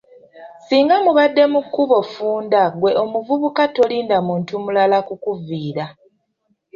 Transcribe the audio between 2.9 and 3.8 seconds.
omuvubuka